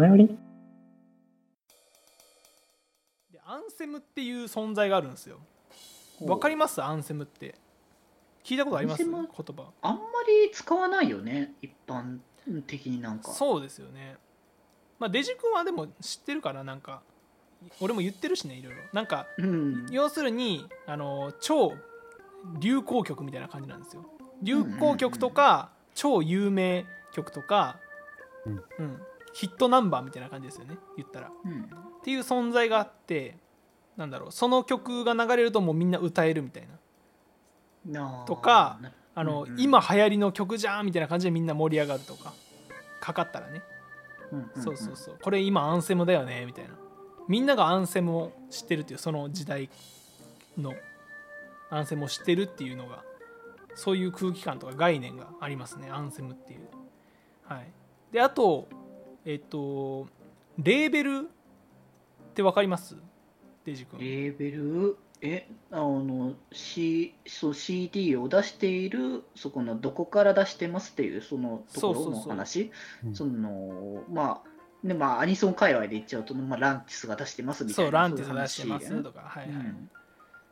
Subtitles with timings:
[0.00, 0.38] 前売り？
[3.32, 5.38] でアンセムっていう存在があるんですよ。
[6.22, 6.82] わかります？
[6.82, 7.54] アンセムって。
[8.42, 9.04] 聞いたことあります？
[9.04, 9.26] 言葉。
[9.82, 12.18] あんまり使わないよね一般
[12.66, 13.30] 的になんか。
[13.30, 14.16] そうですよね。
[14.98, 17.02] まあデジ君はでも知ってるからなんか
[17.78, 18.80] 俺も言ってるしねいろいろ。
[18.94, 19.86] なんかうん。
[19.90, 21.74] 要するにあの超
[22.58, 24.06] 流行曲みたいな感じなんですよ。
[24.42, 27.78] 流行曲とか超有名曲とか、
[28.46, 28.64] うん。
[28.78, 31.28] うんヒットナンバーみたいな感じですよね言ったら。
[31.28, 31.70] っうん
[32.02, 33.36] ていう存在があって
[33.96, 36.66] なんだろうその曲が流れるともうみんな歌えるみたい
[37.86, 38.24] な。
[38.26, 39.60] とかなあの、うんうん。
[39.60, 42.32] 今流行りの曲じゃんみたいな感じでみんな盛り上がるとか
[43.00, 43.62] かかったらね、
[44.32, 44.62] うんうん。
[44.62, 45.18] そうそうそう。
[45.20, 46.70] これ今アンセムだよねみたいな。
[47.28, 49.70] みんながアンセムを知ってるっていうその時代
[50.58, 50.74] の
[51.70, 53.04] アンセムを知ってるっていうのが
[53.74, 56.60] そういう空気感とか概念がありますねアンセムっていう。
[57.44, 57.70] はい。
[58.12, 58.68] であと
[59.24, 60.08] えっと
[60.58, 62.96] レーベルって分かります？
[63.64, 64.00] デジ君。
[64.00, 64.96] レーベル？
[65.22, 72.70] えあの、C、そう CD を出しているそこのどこから出してますっていうそのところの話？
[73.04, 73.14] うん。
[73.14, 79.90] そのまあねまあアニソン界隈で言っちゃうと、まあ、ランティスが出してますみたいうなそランティスそういう出してます話とかはいはい、うん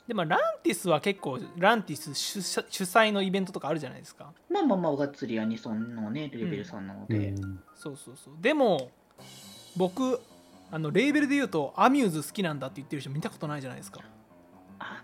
[0.09, 4.33] でまあランティスは結構ランティス主催主催のイベントとかあるじゃないですか。
[4.51, 8.35] まあまあまあがっつりアニソンのねレーベルさんなのうで、んそうそうそう。
[8.41, 8.91] でも
[9.77, 10.19] 僕
[10.71, 14.01] あのレーベルで言うとアミューズ好きなんだって言ってる人見たことないじゃないですか。
[14.01, 14.18] ア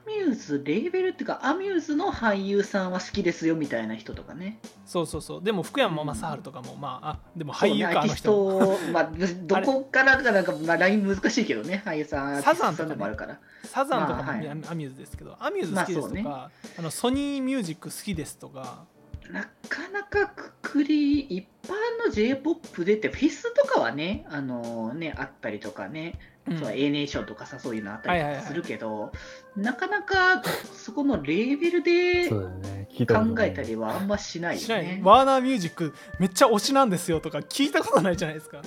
[0.06, 4.58] ミューズレーベルっていうかアミューズの俳優さんは好きですよみたいな人とかね。
[4.86, 5.42] そうそうそう。
[5.42, 9.10] でも福山雅治とかも、まああでも俳優かあそうねアーティスト、まあ、
[9.64, 11.82] どこからかなんか、まあ、ライン難しいけどね。
[11.84, 13.41] 俳優さんサザンとかねアーティストさんでもあるから。
[13.64, 14.48] サザンとかも、まあはい。
[14.48, 18.84] アミューズですけどアミューズ好きですとか、まあのソニーミュージック好きですとか。
[19.30, 26.59] なかなかくくり一般の j p o p でってフェスとかはねあのねあったりとかね、うん。
[26.59, 29.12] そう A ネーションとかさそういうのあったりするけど、
[29.56, 34.87] なかなかそこのレーベルで考えたりはあんましないよ知らない。
[34.87, 35.00] ね。
[35.03, 38.62] ワーナーミュージックめっちゃ推しなんですよとか聞いたことないじゃないですか。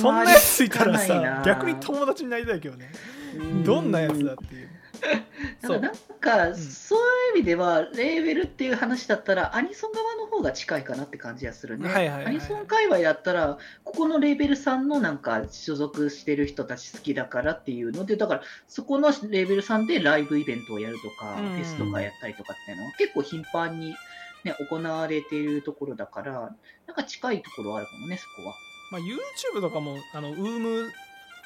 [0.00, 2.90] そんなやついたらさな逆に友達になりたいけどね。
[3.36, 3.64] うん。
[3.64, 4.70] どんなやつだっていう
[5.64, 5.80] そう。
[5.80, 6.56] だからなんか、ん。
[6.56, 7.02] そうい
[7.34, 12.26] う意味ではレーベルっていう話だったらアニソン側の方が近いかなって感じがするね、はいはいはいはい。
[12.26, 21.48] アニソン界隈だったらここのレーベルさんのなんか所属してる人たち好きだからっていうのでだからそこのレーベルさんでライブイベントをやるとか、うん。
[21.50, 23.94] フェスとかやったりとかっていうのは結構頻繁に、
[24.44, 26.54] ね、行われているところだから
[26.86, 28.54] なんか近いところはあるかもねそこは。
[28.90, 30.92] まあ、YouTube とかもあのウーム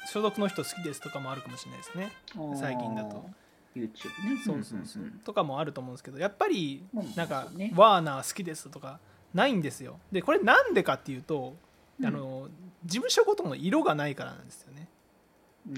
[0.07, 2.11] 所属の人好きですとかもあるかもしれないですね。
[2.59, 3.25] 最近だと。
[3.75, 4.41] YouTube ね。
[4.45, 5.05] そうそうそう、ん。
[5.05, 8.99] んんとかもあると思うんですけどやっぱりうんなんか、ねワーナー好きですとか
[9.33, 9.99] ないんですよ。
[10.11, 11.55] でこれなんでかっていうと、
[11.99, 12.05] うん。
[12.05, 12.49] あの
[12.85, 14.87] 事務所ごとの色がないからなんですよね。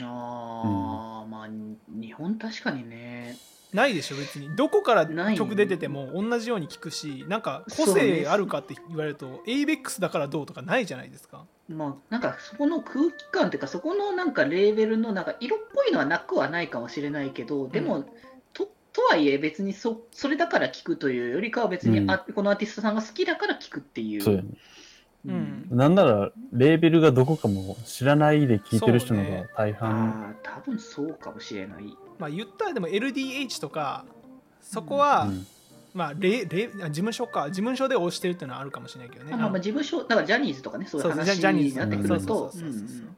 [0.03, 1.47] ああ、まあ
[1.87, 3.37] 日本確かにね
[3.73, 4.55] ないでしょ別に。
[4.55, 5.05] どこから
[5.35, 11.45] 曲出てても同じように聞くしなんか個性あるかって言われると ABEX だからどうとかないじゃないですか。
[11.69, 18.05] まあなんかそこの空気感っていうかそこのなんかレーベルのなんか色っぽいのはなくはないかもしれないけどでも、うん
[18.53, 22.11] ととはいえ別にそそれだから聞くというよりかは別に、うん。
[22.11, 24.21] あこのアーティストさんが好きだから聞くっていう。
[24.21, 24.49] そうよね。
[25.27, 25.67] うん。
[25.71, 31.97] なんならレーベルがどこかも知らないで聞いてる人のが大半、ああ多分そうかもしれない。
[32.21, 34.05] まあ言ったらでも LDH とか
[34.61, 35.47] そこは、うん。
[35.93, 37.49] まあレレあ事務所か。
[37.49, 39.31] 事務所で推してるっていうのはあるかもしれないけどね。
[39.31, 40.85] まあまあまあ事務所だからジャニーズとかね。
[40.85, 43.15] そういうそうそう話ジャニーズになってくそうるとそうそうそうそううんうん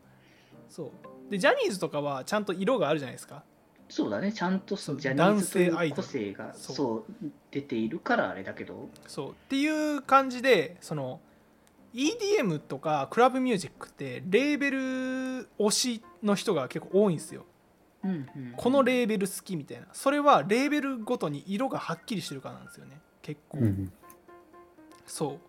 [0.69, 3.43] そうでジャニーズとかはちゃんと色があるじゃないですか
[3.89, 8.89] そうだねちゃんとそうジャニーズとい男性アイドルう個性がそうそう出ているからあれだけど。
[9.05, 11.19] そうっていう感じでその
[11.93, 14.79] EDM とかクラブミュージックってレーベル
[15.59, 17.45] 推しの人が結構多いんですよ
[18.03, 18.53] うんうん。
[18.55, 19.87] このレーベル好きみたいな。
[19.93, 22.99] それはレーベルごとに色がはっきりしてるからなんですよね。
[23.21, 23.91] 結構、うん
[25.05, 25.39] そ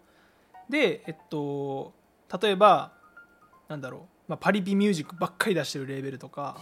[0.69, 0.73] う。
[0.73, 1.93] でえっと
[2.43, 2.93] 例えば
[3.69, 6.59] なんだろう、まあ、パリピミュージックばっかり出してるレーベルとか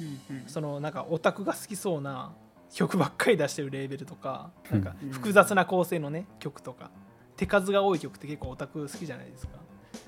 [0.00, 0.48] うんうん。
[0.48, 2.32] そのなんかオタクが好きそうな
[2.72, 5.10] 曲ばっかり出してるレーベルとかなんかうん。
[5.10, 6.90] 複雑な構成のね曲とか。
[7.36, 9.58] 手数が多い曲って結構オタク好きじゃないですか、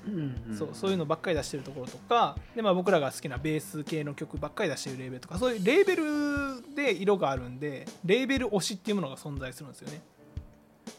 [0.07, 10.01] うんうんそうそういうのばっかり出してるところとかで、まあ、僕らが好きなベース系の曲ばっかり出してるレーベルとかそういうレーベルで色があるんでレーベル推しっていうものが存在するんですよね。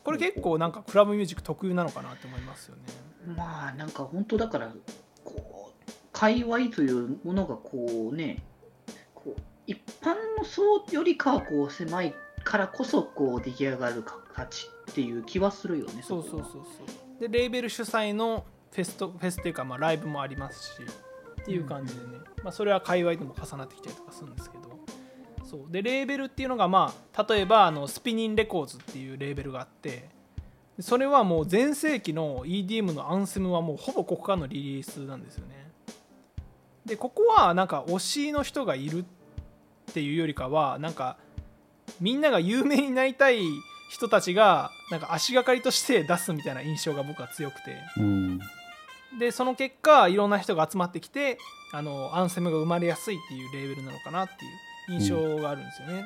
[0.04, 2.82] これ結構なんかクラブミュージック特有なのかなって思いますよね。
[3.36, 4.72] まあなんか本当だから
[5.24, 8.42] こう界隈というものがこうね
[9.14, 12.14] こう一般の層よりかはこう狭い
[12.44, 17.20] からこそこう出来上がる形っていう気はするよねそうそうそうそう。
[17.20, 20.82] でレーベル主催のフェスとフェスっていうかまあライブもありますし
[21.42, 24.68] っていう感じでね、まあ、それは界隈でも重なってきたりとかするんですけど。
[25.48, 25.72] そう。
[25.72, 30.10] でレーベルっていうのがまあ例えばあのスピニンレコーズっていうレーベルがあって
[30.80, 35.70] それはもう全盛期の EDM のアンセムはもうほぼここからのリリースなんですよね。
[36.84, 39.04] でここはなんか推しの人がいるっ
[39.92, 41.16] ていうよりかはなんか
[42.00, 43.40] みんなが有名になりたい
[43.90, 47.78] 人たちがなんか足がかりとして出すみたいな印象が僕は強くて。
[47.96, 48.40] うん。
[49.18, 51.38] でその結果いろんな人が集まってきて
[51.72, 54.44] あのアンセムが生まれやすいっていうレーベルなのかなって
[54.92, 56.04] いう印象があるんですよね、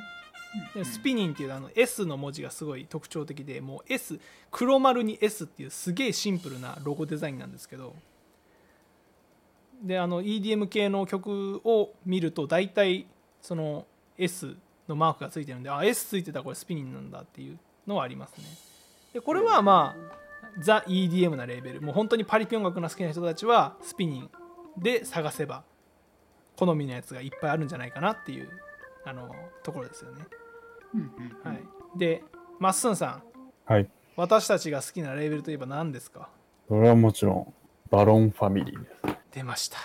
[0.74, 4.18] でスピニンっていうあの S の文字がすごい特徴的でもう S
[4.50, 7.94] 黒丸に S っていうすげえシンプルなロゴデザインなんですけど。
[9.82, 13.06] であの EDM 系の曲を見ると大体
[13.40, 13.84] その
[14.16, 14.54] S
[14.88, 17.58] のマークがついてるんであ S ついてたらこれスピニンなんだっていう
[17.88, 18.44] のはありますね。
[19.12, 20.16] でこれはまあ
[20.58, 21.82] ザ・ EDM なレーベル。
[21.82, 24.30] もう本当にパリピ音楽の好きな人たちはスピニン
[24.78, 25.64] で探せば
[26.56, 28.48] 好みのやつがいっぱいあるんじゃないかなっていう
[29.04, 30.26] あのところですよね。
[30.94, 31.62] うんうんはい、
[31.98, 32.22] で
[32.58, 33.22] まっすんさん。
[33.64, 33.88] はい。
[34.14, 36.28] 私たちが好きなレーベルといえば何ですか？
[36.68, 37.54] それはもちろん、
[37.90, 39.16] バロンファミリーです。
[39.32, 39.78] 出ました。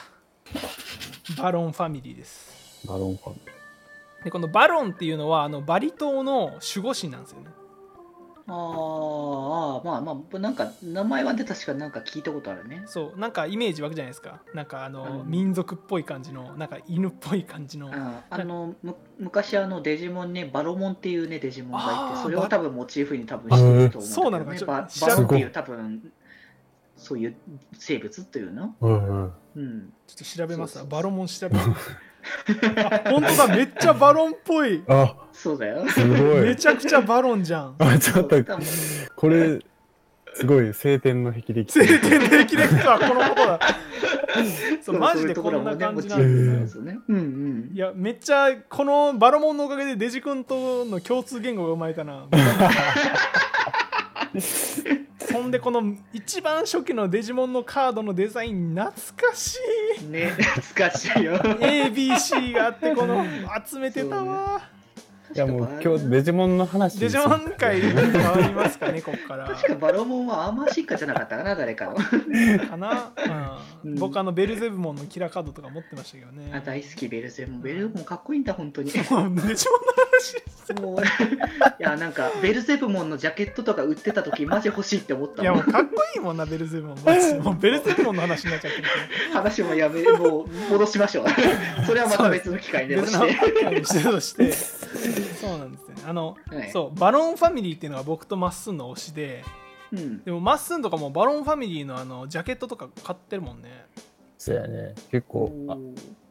[1.41, 2.85] バロンファミリーです。
[2.87, 3.39] バロンファミ
[4.23, 7.47] でこのバロンっていうのはあのバリ島の守護神なんですよね
[8.49, 12.83] あーあーまあまあなんか名前は出たしかなんか聞いたことあるね。
[12.85, 14.41] そうなんかイメージ湧くじゃないですか。
[14.53, 15.29] なんかあの、うん。
[15.29, 17.91] 民族っぽい感じのなんか犬っぽい感じの。
[17.93, 24.73] ああのむ昔あのデジモンねバロモンっていうねデジモンがいてそれを多分モチーフに多分してると思そうなうんだけどね。
[24.73, 24.87] のか。
[24.89, 26.11] ちょっとババロンっていすう多分
[26.95, 27.35] そういう
[27.73, 28.75] 生物っていうの？
[28.79, 29.33] うんうん。
[29.55, 29.93] うん。
[30.07, 30.87] ちょっと調べますそうそうそう。
[30.89, 31.69] バロモン調べます。
[31.69, 31.73] あ
[33.09, 33.47] 本当だ。
[33.55, 34.83] めっちゃバロンっぽい。
[34.87, 35.87] あ、そうだよ。
[35.89, 36.41] すごい。
[36.41, 37.75] めちゃくちゃバロンじゃん。
[37.79, 38.35] あ、ちょっと、
[39.15, 39.59] これ、
[40.33, 41.65] すごい、晴天の霹靂。
[41.71, 43.59] 晴天の霹靂とはこのことだ。
[44.81, 46.99] そうマジでこんな感じなんでフなんですよね。
[47.07, 47.71] うんうん。
[47.73, 52.27] いやめっちゃこのバロモンのおかげでデジ君との共通言語が生まれたな
[54.39, 59.57] そんでこの一番初期のデジモンのカードのデザイン懐かし
[60.01, 60.05] い。
[60.05, 61.37] ね懐かしいよ。
[61.59, 63.25] ABC があってこの
[63.65, 64.76] 集めてたわ
[65.35, 71.95] いやもう今日デジモンの話デジモン界変わりますかねここから確かバロモンはアーマーシッカじゃなかったかな誰かの。
[71.95, 73.11] かな、
[73.83, 73.91] うん。
[73.91, 73.99] うん。
[73.99, 76.51] 僕あのベルゼブモンのキラーカードとか持ってましたけどね。
[76.53, 77.61] あ大好きベルゼン。
[77.61, 78.91] ベルゼンもかっこいいんだ本当に。
[78.91, 80.33] も うデジモンの話。
[80.33, 81.03] ですもうい
[81.79, 86.97] やなんかベルゼブモンのジャケットとか売ってた時マジ欲しいって思ったもいやもうんかっこいいもんなベルゼブモン
[87.43, 88.81] もうベルゼブモンの話になっちゃって
[89.33, 91.25] 話もやめもう戻しましょう。
[91.85, 94.51] それはまた別の機会にして
[95.57, 95.95] そうなんですね。
[96.07, 96.71] あの、はい。
[96.71, 99.43] そうバロンファミリーっていうのは僕とまっすんの推しで
[99.91, 100.23] うん。
[100.23, 103.85] でもまっすんとかもバロンファミリーのあのジャケットとか買ってるもんね。
[104.37, 104.93] そうやね。
[105.11, 105.51] 結構、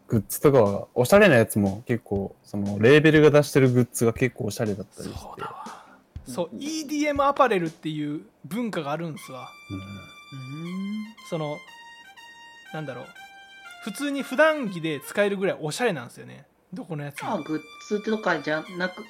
[0.07, 5.19] グッズとかは、おしゃれなやつも結構、その、レーベルが出してるグッズが結構おしゃれだったりして。
[5.19, 5.87] そうだわ。
[6.25, 9.49] そううん EDM アパレルっていう文化があるんですわ。
[11.29, 11.57] その
[12.73, 13.07] なんだろう。
[13.85, 16.45] 普通に普段着で使えるぐらいおしゃれなんですよね
[16.77, 17.25] どこのやつ？
[17.25, 19.03] もあグッズとかじゃなく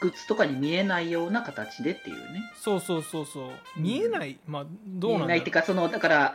[0.00, 2.42] グッズとかに見えないような形でっていうね。
[2.54, 3.50] そうそうそうそう。
[3.76, 4.38] 見えない？
[4.46, 6.34] まあどう見えなんだろないっていうかそのだから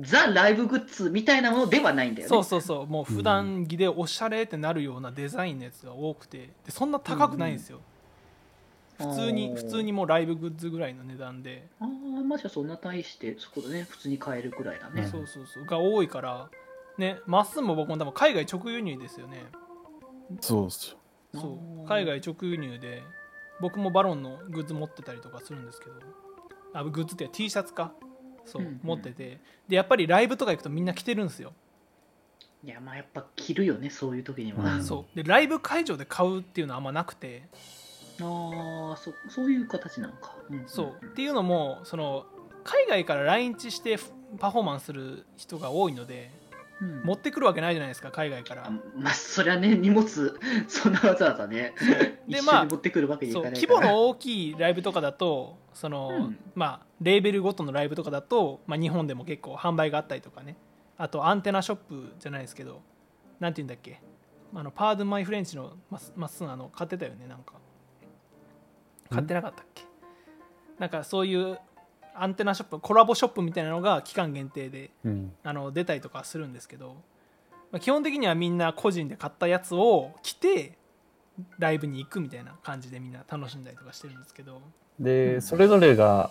[0.00, 2.28] ザ・ライブグッズみたいなものではないんだよね。
[2.28, 2.86] そうそうそう。
[2.86, 6.50] もう普段着でおしゃれってなるようなデザインのやつが多くて。
[6.64, 7.80] でそんな高くないんですよ、
[8.98, 11.86] 普通に普通にもうライブグッズぐらいの値段で、ああ
[12.22, 15.64] まあじゃあそんな大してそこでね普通に買えるくらいだね、うんそうそうそう。
[15.64, 16.48] が多いから。
[16.98, 19.46] ねまっすんも僕も多分海外直輸入ですよね
[20.40, 20.96] そうっすよ。
[21.34, 21.88] そう。
[21.88, 23.02] 海外直輸入で
[23.60, 25.92] 僕もバロンのグッズ持ってたりとかするんですけど。
[26.74, 27.92] あグッズっていうか T シャツか。
[28.44, 28.80] そう、うんうん。
[28.82, 29.40] 持ってて。
[29.68, 31.52] でやっぱりライブとか行くとみんな着てるんですよ、
[32.64, 34.84] いやまあやっぱ着るよねそういう時には、うん。
[34.84, 35.16] そう。
[35.16, 37.48] でライブ会場で買うっていうのはあんまなくて。
[38.20, 41.04] ああそそういう形なのか、んそう。
[41.04, 42.26] っていうのもその
[42.62, 43.98] 海外から来日して
[44.38, 46.30] パフォーマンスする人が多いので
[46.82, 47.02] うん。
[47.04, 48.66] 持ってくるわけないじゃないですか海外から。
[48.66, 51.74] あまあそりゃね荷物そんなわざわざね
[52.28, 53.74] でまあ一緒に持ってくるわけにいそうかないから。
[53.78, 56.38] 規模の大きいライブとかだとその、うん。
[56.54, 60.56] まあレーベルごとのライブとかだと、まあ、日本でも結構販売があったりとかね。
[60.98, 62.82] あとアンテナショップじゃないですけど
[63.40, 64.00] なんて言うんだっけ。
[64.54, 67.54] あのパードゥマイフレンチのまっまっすんあの買ってたよねなんか。
[69.10, 69.84] 買ってなかったっけ。
[70.78, 71.58] なんかそういう
[72.14, 75.32] アンテナショップコラボショップみたいなのが期間限定でうん。
[75.42, 76.96] あの出たりとかするんですけど、
[77.70, 80.76] まあ、基本的にはみんな個人で買ったやつを着て
[81.58, 84.60] ライブに行くみたいな感じでみんな楽しんだりとかしてるんですけど。
[85.00, 86.30] で、それぞれが、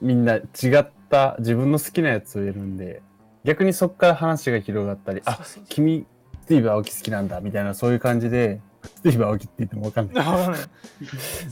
[0.00, 0.40] みんな違
[0.78, 3.02] った自分の好きなやつを入れるんで、
[3.44, 5.64] 逆にそこから話が広がったり、あそうそうそう。
[5.68, 6.06] 君、
[6.42, 10.24] スティーブ・アオキ好きなんだみたいなそういう感じで、スティーブ・アオキって言ってもわかんない。
[10.24, 10.60] なんか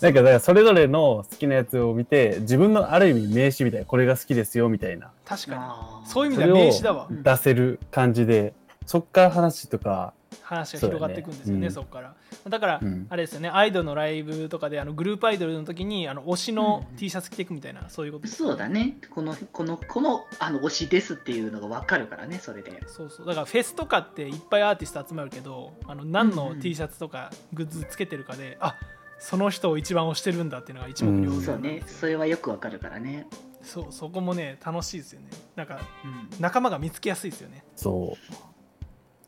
[0.01, 5.57] だからそれぞれの好きなやつを見て、自分のある意味名詞みたいな、これが好きですよみたいな、確か
[6.03, 6.09] に。
[6.09, 7.09] そういう意味では名詞だわ。
[7.11, 8.55] 出せる感じで、
[8.87, 10.12] そっから話とか、
[10.43, 12.15] 話が広がっていくんですよねそこから。
[12.49, 13.07] だから、うん。
[13.11, 16.97] あれですよねアイドルのライブとかであのグループアイドルの時にあの推しのうん。
[16.97, 18.25] T シャツ着ていくみたいな、そういうこと。
[18.25, 18.97] ですそうだね。
[19.11, 22.83] この、この、この、あの、推しですっていうのが分かるからね、それで。
[22.87, 23.27] そうそう。
[23.27, 26.61] だからフェスとかっていっぱいアーティスト集まるけどあの何のうんうん。
[26.61, 28.77] T シャツとかグッズつけてるかで、あ
[29.19, 31.83] その人を一番推してるんだっていうのが一目瞭然そうね。
[31.87, 33.27] それはよく分かるからね。
[33.62, 35.29] そうそこもね楽しいですよね。
[35.55, 36.41] なんかうん。
[36.41, 37.65] 仲間が見つけやすいですよね。
[37.77, 38.51] そう。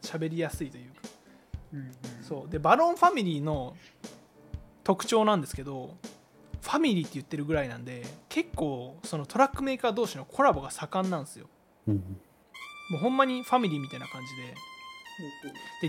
[0.04, 1.00] 喋りやすいというか。
[1.72, 1.92] うんうん。
[2.22, 2.50] そう。
[2.50, 3.76] でバロンファミリーの
[4.84, 5.96] 特徴なんですけど
[6.60, 11.46] ファミリーって言ってるぐらいなんで結構そのトラックメーカー同士のコラボが盛んなんですよ。
[11.88, 12.20] うん
[12.90, 14.54] もうほんまにファミリーみたいな感じで。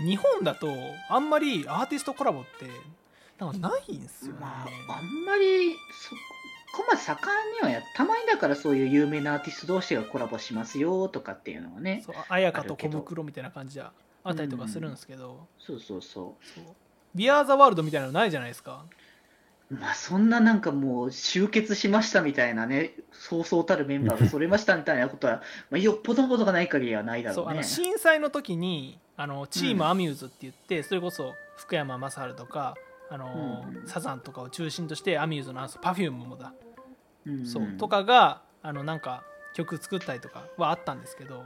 [0.00, 0.68] 日本だと
[1.10, 2.70] あんまりアーティストコラボって
[3.38, 6.10] なんかないんですよね、まあ、あんまりそ
[6.76, 12.02] こまで盛んにはやたまにだからそういう有名なアーティスト同士がコラボしますよとかっていうのはね。
[12.06, 13.84] そう綾香と小袋みたいな感じで
[14.28, 16.64] あったりとかするんですけど、そうそうそそう。
[17.14, 18.84] ビアーザワールドみたいなのないじゃないですか。
[19.70, 27.42] うまあそんななんかもう集結しましたみたいなねそうそうたるメンバーがそれましたみたいなことは、 まあ、よっぽどのことがない限りはないだろうね。
[27.44, 32.76] そうあの震災の時にあのチームアミューズって言って、それこそ福山雅治とか
[33.10, 33.86] あの、うんうん。
[33.86, 36.52] サザンとかを中心としてアミューズのあのパフュームもだ、
[37.26, 37.46] うんうん。
[37.46, 39.22] そうとかがあのなんか
[39.54, 41.42] 曲作ったりとかはあったんですけど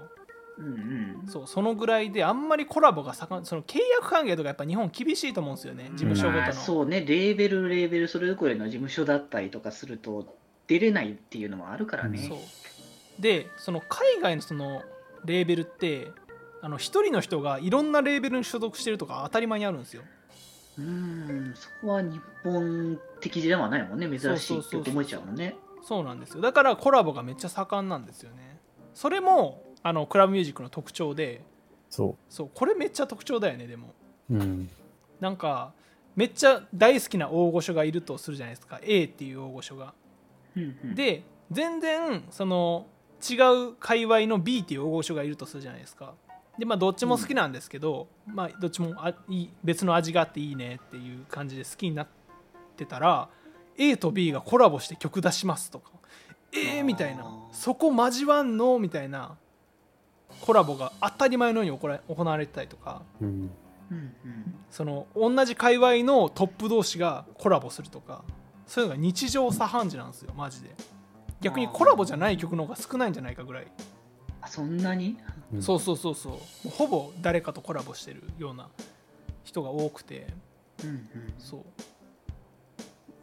[0.59, 1.29] うんうん。
[1.29, 12.39] そうそのぐらいであんまりコラボが盛んその契約関係とかやっぱ日本厳しいと思うんですよね事務所ごとの、まあ、そうねレーベルレーベルそれぞれの事務所だったりとかすると出れないっていうのもあるからね、そう。
[13.21, 14.83] でその海外のその
[15.25, 16.13] レーベルって
[16.63, 20.03] あの一人の人がいろんなレーベルに所属してるとか当たり前にあるんですよ。
[20.79, 25.57] うーんそこは日本的ではないもんね珍しいって思えちゃうもんね。
[25.83, 26.41] そうなんですよ。
[26.41, 28.61] だからコラボがめっちゃ盛んなんですよね。
[28.95, 31.43] それもあのクラブミュージックの特徴で
[31.89, 33.95] そそうこれめっちゃ特徴だよねでも。
[34.31, 34.35] う。
[34.35, 34.71] うん。
[35.21, 35.73] なんか
[36.17, 38.81] めっちゃ大好きな大御所がいるとするじゃないですか。
[38.83, 39.95] A っていう大御所が。
[40.57, 40.95] うんうん。
[40.95, 42.87] で全然その
[43.29, 43.35] 違
[43.71, 46.15] う界隈の B っていう大御所がいるとするじゃないですか。
[46.59, 52.09] でまあどっちも好きなんですけど、まあどっちもあいい別の味があっていいねっていう感じで好きになっ
[52.77, 53.29] てたら
[53.79, 55.91] A と B がコラボして曲出しますとか。
[56.53, 57.25] えー、みたいな。
[57.53, 58.79] そこ交わんの？
[58.79, 59.37] みたいな
[60.41, 63.03] コラボが当たり前のように行わ行われてたりとか。
[63.21, 63.51] うん。
[64.71, 68.25] その同じ界隈のトップ同士がコラボするとか。
[68.67, 70.71] そういうのが日常茶飯事なんですよマジで。
[71.41, 73.67] 逆にコラボじゃない曲の方が少ないんじゃないかぐらい。
[74.41, 75.17] あそんなに？
[75.53, 75.63] うん。
[75.63, 78.69] そうそうそうそうほぼ誰かとコラボしてるような
[79.43, 80.29] 人が多くて。
[80.85, 81.09] うんうん。
[81.39, 81.65] そう。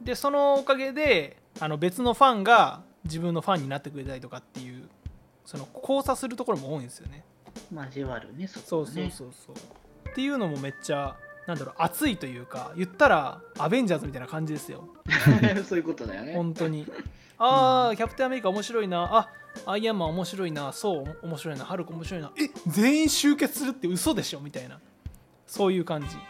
[0.04, 4.90] でそのおかげであの別のファンが自分のファンになってくれたりとかっていう
[5.48, 7.24] その交差するところも多いんですよね。
[7.74, 8.48] 交わるね。
[8.48, 10.10] そそうそうそうそう。
[10.10, 11.16] っていうのもめっちゃ
[11.48, 14.90] なんだろう熱いというか言ったらアベンジャーズみたいな感じですよ。
[15.66, 16.34] そういうことだよね。
[16.34, 16.86] 本当に。
[17.40, 19.08] ああキャプテンアメリカ面白いな。
[19.10, 19.30] あ
[19.72, 20.74] アイアンマン面白いな。
[20.74, 21.64] そう面白いな。
[21.64, 22.32] ハルク面白いな。
[22.38, 24.80] え全員集結するって嘘でしょみたいな。
[25.46, 26.08] そういう感じ。
[26.10, 26.22] 確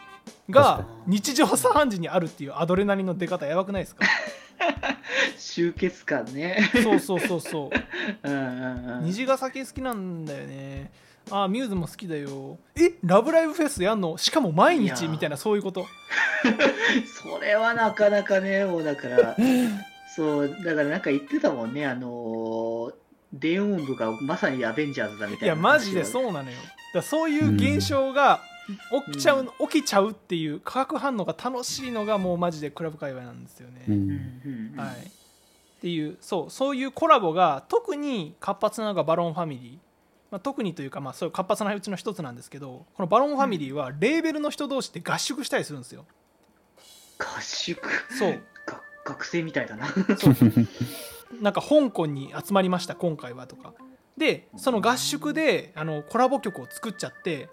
[0.50, 4.06] がか日常茶飯事にあるっていうアドレナリンの出方やばくないですか？
[5.38, 6.70] 集結感ね。
[6.82, 7.76] そうそうそうそう。
[8.28, 9.04] うんうんうん。
[9.04, 10.90] 虹ヶ崎好きなんだよね。
[11.30, 12.58] あーミューズも好きだよ。
[12.76, 14.16] えラブライブフェスやんの？
[14.16, 15.86] しかも毎日みたいなそういうこと。
[17.22, 19.36] それはなかなかねもうだから
[20.16, 21.86] そうだからなんか言ってたもんね。
[21.86, 22.94] あのー
[23.30, 26.56] 電音部がまさにアベンジャーズだみたいないやマジでうそうなのよ。
[26.94, 28.40] だそういう現象が
[29.06, 33.92] 起きちゃう、起きちゃうっていう化学反応が楽しいのがもうマジでクラブ界隈なんですよね、う。
[33.92, 34.96] うんんうんはい。
[35.78, 39.72] っていうそうそういうコラボが特に活発なのがバロンファミリー、
[40.30, 46.04] まあ、特にというかまあそういう活発なうちの一つなんですけどこのバロンファミリーはレーベルの人同士で合宿したりするんですよ。
[47.18, 47.88] 合宿？
[48.18, 48.42] そう。
[48.66, 49.86] が学生みたいだな。
[50.18, 50.34] そう。
[51.40, 53.72] なんか香港に集まりました今回はとか。
[54.16, 57.48] でその合宿であのコラボ曲を作っちゃって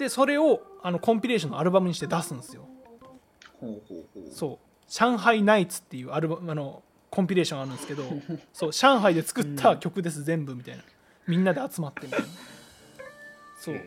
[0.00, 2.66] でそれをあのコンピレーションのアルバムにして出すんですよ。
[3.60, 4.32] ほうほうほう。
[4.32, 8.04] そう「上海ナイツ」っていうアルバムあのコンピレーションがあるんですけど
[8.54, 10.82] そう上海で作った曲です全部みたいな。
[11.26, 12.26] みんなで集まってみたいな。
[13.58, 13.74] そう。
[13.76, 13.82] だ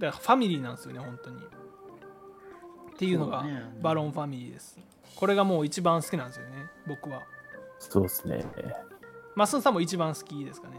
[0.00, 1.36] からファミリーなんですよね本当に。
[1.36, 3.44] っていうのが
[3.82, 4.78] バロンファミリーです。
[5.16, 7.24] これがもう一番好きなんですよね僕は。
[7.78, 8.42] そうですね。
[9.34, 10.76] マッスンさんも一番好きですかね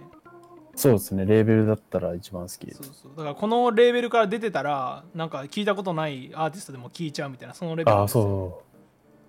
[0.76, 2.94] そうですね、レーベルだったら一番好きですそう。
[3.04, 8.62] そうだからこのレーベルから出てたらなんか聞いたことないアーティストでも聞いちゃうみたいなそのレベルああ、ですよ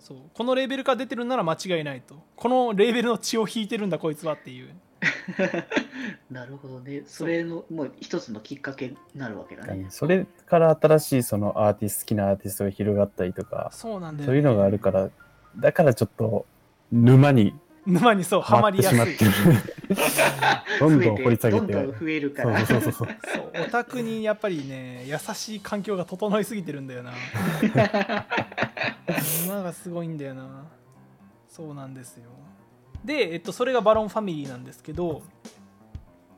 [0.01, 4.69] そそうこのレーベルから出てるなら間違いないとこのレーベルの血を引いてるんだこいつはっていう
[6.31, 7.03] なるほどね。
[7.07, 9.77] それのもう一つのきっかけになるわけだう。
[9.77, 9.87] ね。
[9.91, 15.11] それから新しいそのアーティスト、好きなアーティストが広がったりとか、そうなんだよ、ね、そういうのがあるから、
[15.57, 16.47] だからちょっと
[16.93, 17.55] 沼に
[17.87, 19.31] 沼にそうハハマりやすいしまってる。
[20.81, 21.73] どんどん掘り下げて。
[21.73, 22.67] どんどん増えるから。
[22.67, 23.57] そうそうそうそう。
[23.67, 27.13] オタクにやっぱりね優しい環境が整いすぎてるんだよな
[29.47, 30.67] 沼がすごいんだよな
[31.49, 32.31] そうなんですよ
[33.05, 35.23] で、えっと、それがバロンファミリーなんですけど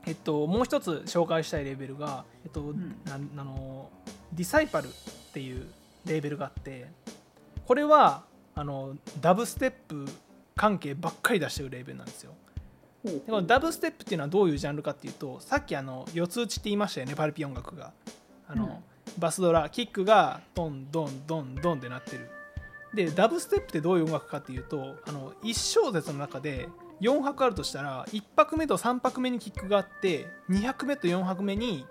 [0.06, 3.90] えっともう一つ紹介したいレベルが、えっとんなあの
[4.32, 4.90] ディサイパルっ
[5.32, 5.66] ていう
[6.06, 6.86] レーベルがあって
[7.66, 8.24] これは
[8.54, 10.06] あのダブステップ
[10.56, 12.32] 関係ばっかり出してるレーベルなんですよ
[13.04, 17.92] でこのダブステップっていうのはどういうジャンルかっていうとさっきあの四つ打ちって言いましたよねパルピ音楽が。
[18.48, 18.70] あの、うん。
[19.18, 22.30] バスドラキックがドンドンドンドンってなってる。
[22.94, 26.68] でダブステップってどういう音楽かっていうとあの1小節の中で
[27.00, 31.86] 4拍あるとしたら1拍目と3拍目にキックがあって2拍目と4拍目に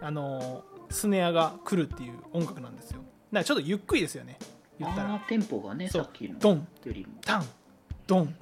[0.00, 2.98] あのスネアが来るっていう音楽なんですよ。
[2.98, 3.08] だか
[3.40, 4.38] らちょっとゆっくりですよね
[4.78, 5.18] 言ったら。
[5.28, 6.66] テンポがね、さっきのドン。
[6.84, 7.12] よりも。
[7.24, 7.44] タン。
[8.06, 8.34] ドン。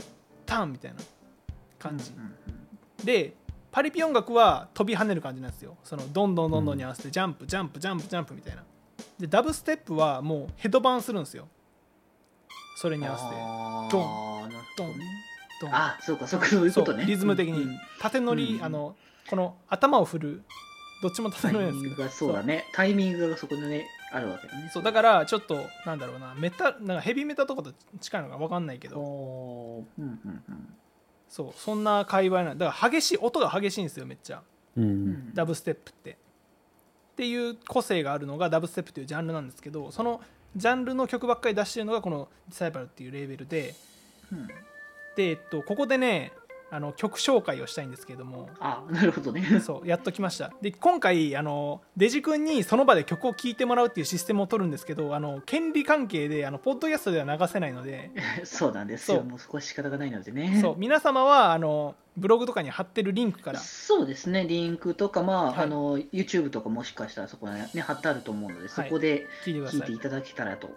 [0.47, 0.99] タンみたいな
[1.81, 2.13] 感じ、
[3.05, 3.35] で
[3.73, 5.77] パリピ音楽は飛び跳ねる感じなんですよ。
[5.83, 8.63] そのどんどんどんどんに合わせてジャンプジャンプジャンプジャンプみたいな。
[9.19, 11.49] でダブステップはもうヘドバンするんですよ。
[12.77, 13.31] それに合わせて。
[13.93, 14.51] ドン。
[14.77, 14.95] ドン。
[15.61, 15.75] ドン。
[15.75, 17.05] あ、そうか、そうか、そういうことね。
[17.05, 17.63] リズム的に。
[17.63, 18.97] うん縦乗り、うんあの
[19.29, 20.43] この頭を振る
[21.03, 22.09] どっちも縦乗りなんですけど。
[22.09, 22.65] そうだね。
[22.73, 24.71] タイミングがそこでね、あるわけだね。
[24.73, 29.85] そうだからちょっとなんだろうなメタなんかヘビーメタとかと近いのか分かんないけど。
[29.99, 30.75] うんうんうん
[31.31, 34.43] そうそんな界隈なんだから激しい音が激しいんですよめっちゃ
[34.77, 34.83] う。
[34.83, 36.11] うんんダブステップって。
[36.11, 36.15] っ
[37.17, 40.21] ていう個性があるのがダブステップというジャンルなんですけどその
[40.57, 43.75] ジャンルの曲ばっかり出してるのがこのディサイパルっていうレーベルで
[44.33, 44.49] うん
[45.17, 46.33] で、えっと、ここでね
[46.71, 49.61] あの曲紹介をしたいんですけれどもあ、なるほどね。
[49.61, 58.11] そうやっときましたで今回あのデジ君にその場で曲を聴いてもらうっていうシステムを取るんですけどあの権利関係であのポッドキャストでは流せないので
[58.45, 59.19] そうなんですよ。
[59.19, 60.59] そうもうそこは仕方がないのでね。
[60.61, 70.71] そう皆様はあのブログとかに貼ってるリンクからそうですね、リンクとか、まあ、はいあの、YouTube とかもしかしたらそこにね、貼ってあると思うので、そこで聞いてい聞いていただけたらと。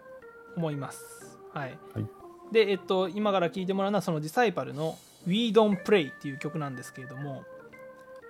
[0.56, 1.38] 思います。
[1.54, 1.78] はい。
[1.94, 2.06] はい
[2.52, 7.44] で、えっと、今から聴いてもらうのはそのディサイパルの「We Don't Play」っていう曲なんですけれども、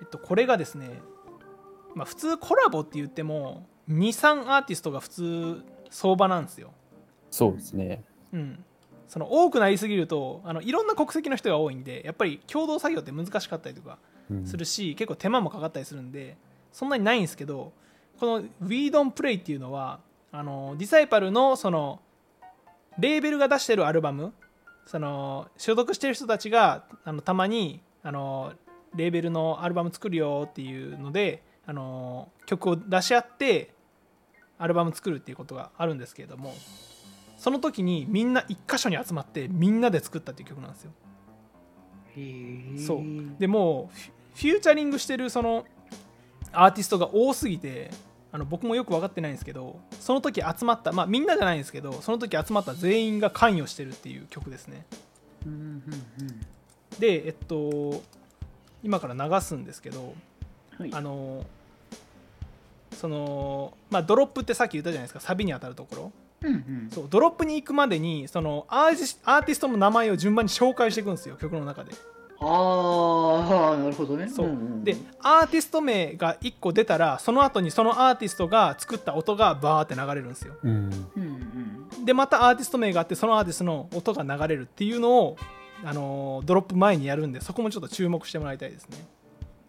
[0.02, 1.02] えっと、これがですね、
[1.96, 6.74] まあ、普通コラボって言っても23アーティストが普通相場なんですよ。
[7.30, 8.04] そうですね。
[8.32, 8.64] うん、
[9.08, 13.98] その多くなりすぎるとあのいろんな国籍の人が多いんでやっぱり共同作業って難しかったりとか
[14.32, 16.38] うんするし、結構手間もかかったりするんで
[16.72, 17.74] そんなにないんですけど
[18.20, 20.00] この「We Don't Play」っていうのは
[20.32, 22.00] あのディサイパルのその
[22.98, 24.34] レーベルが出してるアルバム
[24.86, 28.54] その所属してる人たちがあのたまにあの
[28.96, 33.74] レーベルのアルバム作るよっていうのであの曲を出し合って
[34.58, 36.54] アルバム作るっていうことがあるんですけれども
[37.38, 40.92] その時にみんな一箇所に集まってみんなで作ったっていう曲なんですよ。
[42.78, 43.98] そうでもう
[44.36, 45.66] フィフューチャリングしてるその
[46.52, 47.90] アーティストが多すぎて
[48.34, 54.86] あの僕もよく分かってないんですけどその時集まったまあみんなじゃないんですけどその時集まった全員が関与してるっていう曲ですね。
[55.46, 55.84] うんうん
[56.20, 56.46] うん
[57.00, 58.02] でえっと
[58.84, 60.14] 今から流すんですけど
[60.78, 60.90] はい。
[60.94, 61.46] あの
[62.92, 66.12] そのまあドロップってさっき言ったじゃないですかサビに当たるところ。
[66.42, 66.90] うんうん。
[66.92, 71.92] そうドロップに行くまでにそのアーティスアーティストの名前を順番に紹介していくんですよ曲の中で
[72.46, 74.28] ああなるほどね。
[74.28, 80.56] そう、んんでアーティスト名が1個出たらその後にそのアーティストが作った音がバーって流れるんですよ。
[80.64, 80.72] うん。
[80.72, 82.06] うんうん。
[82.06, 85.38] でまたアーティスト名があってそのアーティストの音が流れるっていうのを、
[85.84, 88.98] あのードロップ前にやるんでそこもちょっと注目してもらいたいですね。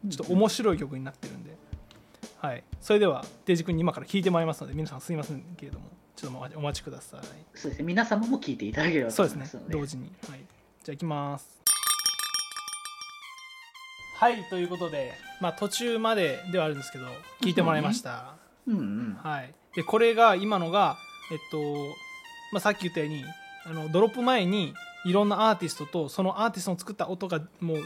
[0.09, 1.57] ちょっと面白い曲になってるんで、
[2.39, 7.21] はい、それではデジ君に今から聴いてもらいますので皆さんすいませんけれどもちょっとお待ちお待ちください。
[7.55, 7.85] そうですね。
[7.85, 9.63] 皆様も聞いていただければとそうですね。
[9.69, 10.41] 同時に、はい、
[10.85, 11.64] じゃあいきます
[14.17, 17.07] はいということで、まあ、途中までではあるんですけど
[17.43, 18.35] 聞いてもらいました、
[18.67, 19.19] うんうん。
[19.23, 20.97] はい、でこれが今のが、
[21.33, 21.59] えっと
[22.53, 23.25] まあ、さっき言ったように
[23.67, 24.73] あのドロップ前に
[25.05, 27.79] いろんなアーティストとそのアーティストの作った音がもう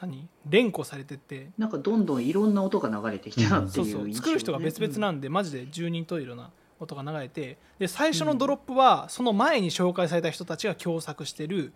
[0.00, 0.28] 何？
[0.48, 1.48] 連呼されてって。
[1.56, 4.04] なんかどんどんいろんな音が流れてきたってそいうう印象ね。
[4.04, 11.72] そう作る人が別々なんで、マジで10人といろんな音が流れてで最初のドロップはその前に紹介された人たちが共作してる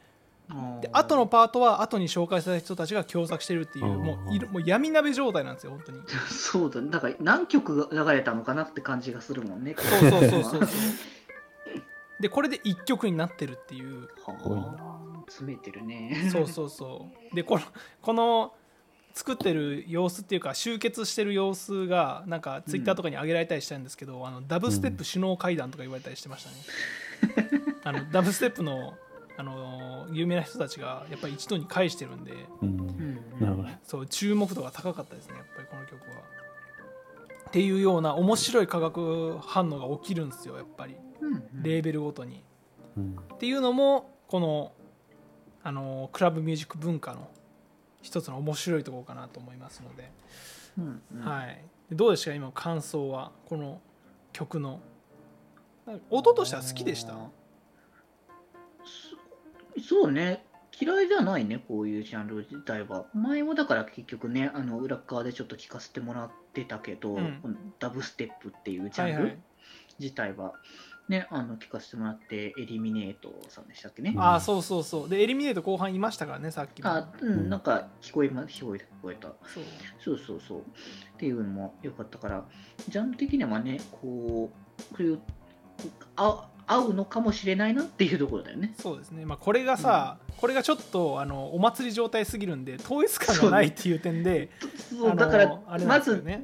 [0.81, 6.01] で後のパートは後に紹介された人たちが共作してるっていううんもうもう闇鍋状態なんですよ本当に。
[6.29, 6.91] そうだね。
[6.91, 9.75] だから何曲が流れたのかなって感じがするもんね。
[9.77, 10.69] そうそうそうそう
[12.21, 14.09] でこれで1曲になってるっていう。
[15.29, 16.29] 詰めてるね。
[16.33, 17.37] そうそうそう。
[17.37, 17.63] でこの
[18.03, 18.53] この
[19.15, 26.57] 作ってる様子っていうか集結してる様子がなんかツイッターとかに上げられたりしたんですけど、あのダブステップ首脳会談とか言われたりしてましたね、
[27.85, 28.95] あのダブステップの
[29.41, 32.33] あの有名な人たちがやっぱり一度に返してるんで。
[32.61, 32.69] うん。
[32.69, 33.41] うん。
[33.41, 33.69] なるほど。
[33.83, 35.37] そう注目度が高かったですね。
[35.37, 36.23] やっぱりこの曲は。
[37.49, 40.97] っていうような面白い化学反応が起きるんですよやっぱり。
[41.23, 41.35] うん。
[41.35, 41.63] うん。
[41.63, 42.45] レーベルごとに。
[42.99, 43.17] うん。
[43.35, 44.73] っていうのもこの
[45.65, 47.31] あのクラブミュージック文化の
[48.03, 50.13] 一つの面白いところかなと思いますので、
[50.79, 51.03] うん。
[51.15, 51.21] うん。
[51.25, 53.81] はい、どうでしたか今の感想はこの
[54.33, 54.81] 曲の。
[56.11, 57.15] 音としては好きでした？
[59.81, 60.45] そそうね。
[60.81, 63.05] 嫌いではないね、こういうジャンル自体は。
[63.13, 69.39] 前もだから結局ね、あの裏側でちょっと聞かせてもらってたけど、うんこのダブステップっていうジャンルはいはい
[69.99, 70.55] 自体は、
[71.11, 74.15] ね、あの聞かせてもらって、エリミネートさんでしたっけね。
[74.17, 79.29] ああそうそうそうでエリミネート後半いましたからねさっきもあ、うん、なんか聞こえま、聞こえた、聞こえた。
[79.53, 79.65] そう
[80.03, 80.61] そうそうそう。
[80.61, 80.63] っ
[81.19, 82.45] ていうのも良かったから、
[82.89, 85.21] ジャンル的にはね、こう、こういう、
[86.17, 88.73] あ合うのかもしれないなっていうところだよね。
[88.81, 94.51] そうですね、まあ、これがさ、これがちょっとあのお祭り状態すぎるんで統一感がないっていう点で。
[94.89, 96.43] そうだからまずね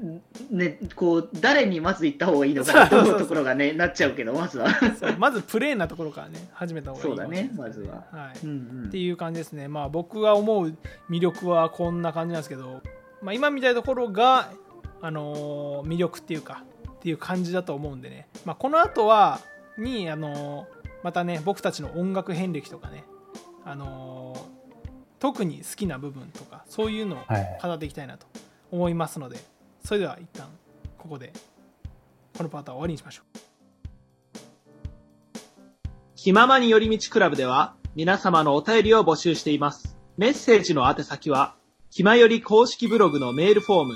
[0.51, 4.69] ねこう誰にまず行った方がいいのかと思うところがねなっちゃうけどまずは。
[5.19, 8.39] まずプレーンなところからね始めた方がいいそうだねまずは、はい。
[8.45, 8.89] うんうん。
[8.89, 9.69] っていう感じですね。
[9.69, 10.77] まあ僕が思う
[11.09, 12.83] 魅力はこんな感じなんですけど、
[13.23, 14.51] まあ、今みたいなところが、
[15.01, 19.41] あのー魅力っていうかっていう感じだと思うんでね、まあ、この後は
[19.79, 23.05] に、あのーまたね僕たちの音楽遍歴とかね、
[23.65, 24.57] あのー
[25.19, 27.59] 特に好きな部分とかそういうのをはい。
[27.62, 28.27] 語っていきたいなと
[28.71, 29.39] 思いますので
[29.85, 30.47] それでは一旦
[30.99, 31.33] ここで
[32.37, 33.39] このパートは終わりにしましょう。
[36.17, 39.97] 気ままに寄り道クラブでは皆様のお便りを募集しています。
[40.19, 41.55] メッセージの宛先は、
[41.91, 43.95] 気まより公式ブログのメールフォーム、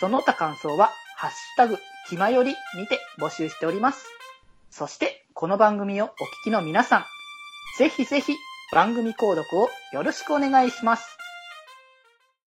[0.00, 4.06] その他感想は「ハッシュタグきまより」にて募集しております
[4.70, 6.10] そしてこの番組をお聞
[6.44, 7.04] きの皆さん
[7.78, 8.34] ぜひぜひ
[8.72, 11.17] 番組購読をよろしくお願いします。